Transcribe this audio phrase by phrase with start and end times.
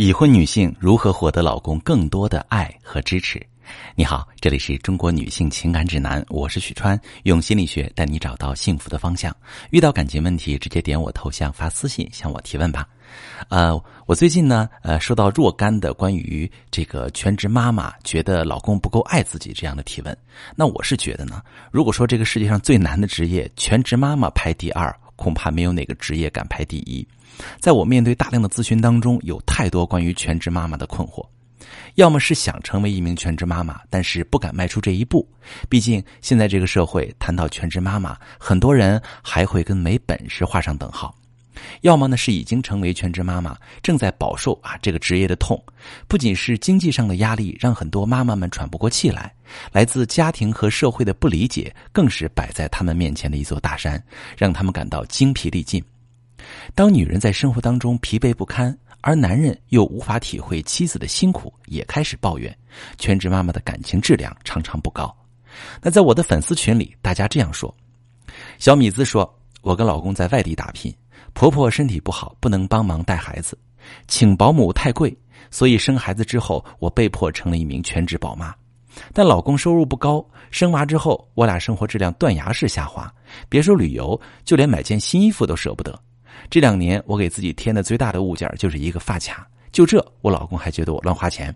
[0.00, 3.38] 已婚女性如何获得老公更多的爱和支持？
[3.94, 9.36] 你好，这里是中国女性情感指南，我是许川，用心理学带你找到幸福的方向。
[9.68, 12.88] 遇到感情问题，直接点我头像发私信向我提问吧。
[13.50, 20.16] 呃，我最近呢，呃，收到若干的关于这个全职妈妈觉得老公不够爱自己这样的提问。
[20.56, 27.06] 那我是觉得呢，如果说这个世界上最难的职业，全职妈妈排第二，恐怕没有哪个职业敢排第一。
[27.60, 31.26] 在我面对大量的咨询当中，有太多关于全职妈妈的困惑，
[31.96, 35.28] 要么是想成为一名全职妈妈，但是不敢迈出这一步，
[35.68, 41.14] 毕竟现在这个社会谈到全职妈妈，很多人还会跟没本事画上等号；
[41.82, 45.62] 要么呢是已经成为全职妈妈，正在饱受啊这个职业的痛，
[46.06, 49.32] 不仅是经济上的压力让很多妈妈们喘不过气来，
[49.72, 54.02] 来自家庭和社会的不理解更是摆在他们面前的一座大山，
[54.36, 55.82] 让他们感到精疲力尽。
[56.74, 62.56] 当女人在生活当中疲惫不堪，而男人又无法体会妻子的辛苦，也开始抱怨，
[62.98, 65.14] 全职妈妈的感情质量常常不高。
[65.82, 67.74] 那在我的粉丝群里，大家这样说：
[68.58, 70.94] 小米子说，我跟老公在外地打拼，
[71.32, 73.56] 婆婆身体不好，不能帮忙带孩子，
[74.08, 75.16] 请保姆太贵，
[75.50, 78.54] 所以生孩子之后，我被迫成了一名全职宝妈。
[79.12, 83.12] 但老公收入不高，生娃之后，我俩生活质量断崖式下滑，
[83.48, 85.96] 别说旅游，就连买件新衣服都舍不得。
[86.50, 89.48] 这两年，我给自己添的最大的物件就是一个发卡。
[89.70, 91.54] 就这，我老公还觉得我乱花钱。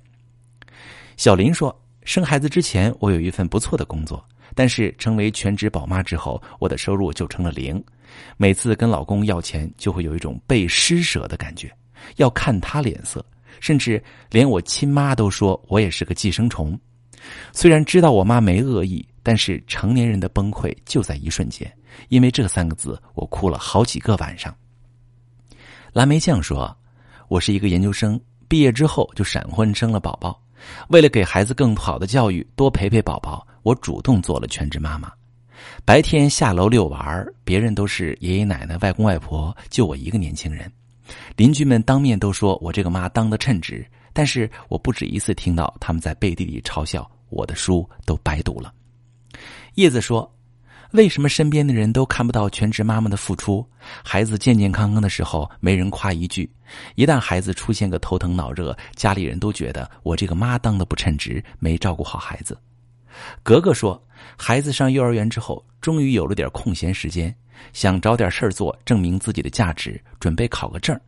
[1.16, 7.82] 小林说，生孩子之前我有一份不错的工作，但是成为全职宝妈之后，我的收入就成了零。
[8.36, 11.70] 每次跟老公要钱，就会有一种被施舍的感觉，
[12.16, 13.24] 要看他脸色，
[13.60, 16.78] 甚至连我亲妈都说我也是个寄生虫。
[17.52, 21.72] 虽然知道我妈没恶意，但是成年人的崩溃就在一瞬间，
[22.08, 24.54] 因为这三个字，我哭了好几个晚上。
[25.92, 26.76] 蓝莓酱说
[27.28, 30.38] ：“我是一个研究生，毕业之后就闪婚生了宝宝。
[30.88, 35.10] 为了给孩子更好的教育，多陪陪宝宝，我主动做了全职妈妈。
[35.84, 40.70] 白天下楼遛娃别人都是爷爷奶奶、外公外婆，就我一个年轻人。
[41.36, 48.72] 邻居们当面都说我这个妈当得称职，但是我不止一次听到他们在背地里嘲笑我的书都白读了。”
[49.74, 50.30] 叶子说。
[50.92, 53.68] 为什么身边的人都看不到全职妈妈的付出？
[54.04, 56.48] 孩子健健康康的时候，没人夸一句；
[56.94, 62.56] 一旦孩子出现个头疼脑热，家里人都觉得我这个妈当的不称职，没照顾好孩子。
[63.42, 64.02] 格格说，
[64.36, 67.34] 孩子上幼儿园之后，终于有了点空闲时间，
[67.72, 70.98] 想找点事儿做，证明自己的价值，准备考个证。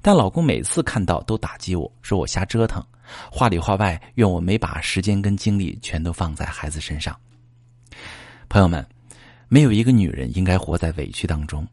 [0.00, 2.84] 但老公每次看到都打击我，说我瞎折腾，
[3.30, 7.18] 话里话外怨我没把时间跟精力全都放在孩子身上。
[8.48, 8.86] 朋友们。
[9.48, 11.68] 没有一个女人应该活在委屈当中。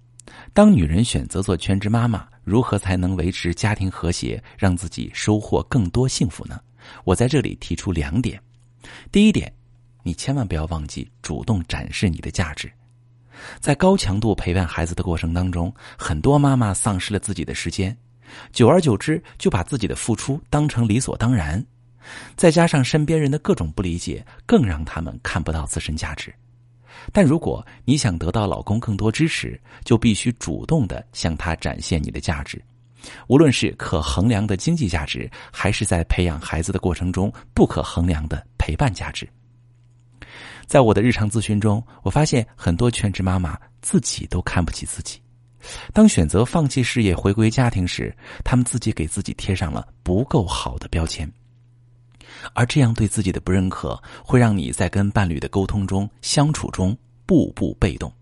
[0.53, 6.59] 当女人选择做全职妈妈，如何才能维持家庭和谐，让自己收获更多幸福呢？
[7.05, 8.37] 我在这里提出两点。
[9.13, 9.49] 第一点，
[10.03, 12.71] 你千万不要忘记主动展示你的价值。
[13.59, 17.95] 在高强度陪伴孩子的过程当中，很多妈妈丧失了自己的时间，
[18.51, 21.65] 久而久之就把自己的付出当成理所当然，
[22.35, 26.33] 再加上身边人的各种不理解，更让他们看不到自身价值。
[27.13, 32.61] 但如果你想得到老公更多支持，就必须主动的向他展现你的价值，
[33.27, 39.25] 无论是可衡量的经济价值，还是在培养孩子的过程中不可衡量的陪伴价值。
[40.69, 45.19] 在我的日常咨询中，我发现很多全职妈妈自己都看不起自己，
[45.91, 48.15] 当选择放弃事业回归家庭时，
[48.45, 51.27] 他们自己给自己贴上了不够好的标签。
[52.53, 58.13] 而这样对自己的不认可，会让你在跟伴侣的沟通中、相处中步步被动。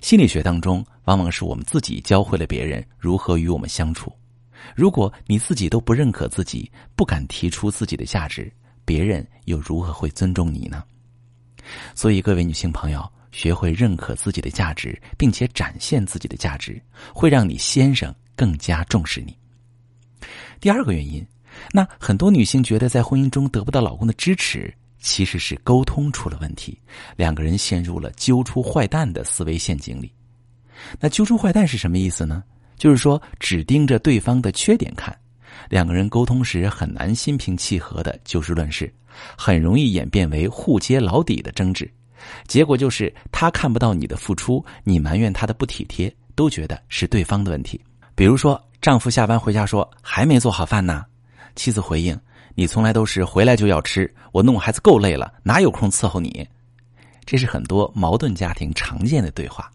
[0.00, 4.12] 心理学当中，往往是我们自己教会了别人如何与我们相处。
[4.74, 8.52] 如果你自己都不认可自己，不敢提出自己的价值，
[8.84, 10.82] 别人又如何会尊重你呢？
[11.94, 16.80] 所以，各位女性朋友，学会认可自己的价值，并且展现自己的价值，
[17.14, 19.36] 会让你先生更加重视你。
[20.60, 21.26] 第二个原因。
[21.70, 26.78] 那很多女性觉得在婚姻中得不到老公的支持，其实是沟通出了问题，
[27.14, 30.10] 两个人陷入了揪出坏蛋的思维陷阱里。
[30.98, 32.42] 那揪出坏蛋是什么意思呢？
[32.78, 35.14] 就是说只盯着对方的缺点看，
[35.68, 38.92] 两个人沟通时很难心平气和的就事论事，
[39.36, 41.90] 很容易演变为互揭老底的争执，
[42.46, 47.80] 结果就是他看不到你的付出，你埋怨他的不体贴，都觉得是对方的问题。
[48.14, 51.04] 比如说，丈夫下班回家说还没做好饭呢。
[51.54, 52.18] 妻子回应
[52.54, 56.46] ：“你从来都是回来就要吃，我弄孩子够累了，哪有空伺候你？”
[57.24, 59.70] 这是很多矛盾家庭常见的对话。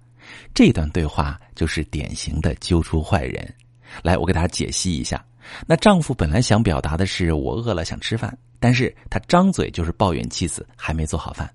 [0.53, 3.55] 这段对话就是典型的揪出坏人。
[4.03, 5.23] 来，我给大家解析一下：
[5.65, 11.49] 那丈夫本来想表达的是我饿了想吃饭，但是他张嘴就是抱怨妻子还没做好饭，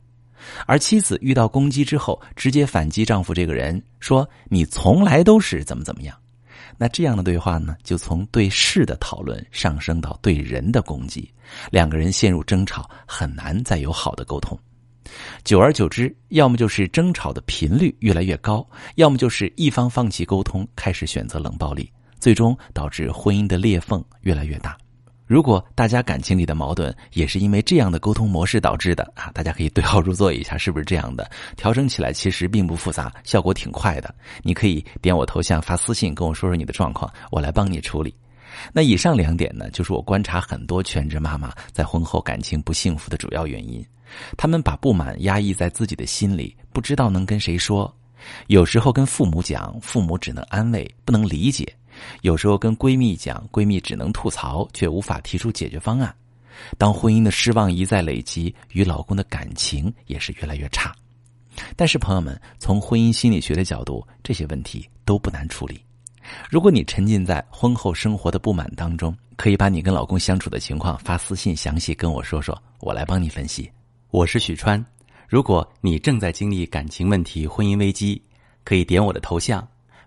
[0.67, 6.17] 而妻子遇到攻击之后，直接反击丈夫这个人说你从来都是怎么怎么样。
[6.79, 11.31] 那这样的对话呢，就从对事的讨论上升到对人的攻击，
[11.71, 14.59] 两个人陷入争吵，很难再有好的沟通。
[15.45, 21.93] 久而久之，要么就是争吵的频率越来越高，要么就是一方放弃沟通，开始选择冷暴力，
[22.23, 24.79] 最终导致婚姻的裂缝越来越大。
[25.27, 31.29] 如果大家感情里的矛盾也是因为这样的沟通模式导致的啊，大家可以对号入座一下，是不是这样的？
[31.57, 34.15] 调整起来其实并不复杂，效果挺快的。
[34.45, 38.15] 你可以点我头像发私信跟我说说你的状况，我来帮你处理。
[38.73, 43.85] 那以上两点呢，就是我观察很多全职妈妈在婚后感情不幸福的主要原因。
[44.37, 47.93] 他们把不满压抑在自己的心里，不知道能跟谁说。
[48.47, 51.65] 有时候跟父母讲，父母只能安慰，不能理解；
[52.23, 56.15] 有时候跟闺蜜讲，闺蜜只能吐槽，却无法提出解决方案。
[56.79, 60.95] 当婚姻的失望一再累积，与老公的感情也是越来越差。
[61.77, 65.83] 但是，朋友们，从婚姻心理学的角度，这些问题都不难处理。
[66.49, 73.71] 如果你沉浸在婚后生活的不满当中，可以把你跟老公相处的情况发私信，详细跟我说说，我来帮你分析。
[74.11, 74.83] 我是许川，
[75.29, 78.23] 如果你正在经历感情问题、婚姻危机，
[78.63, 79.67] 可以点我的头像，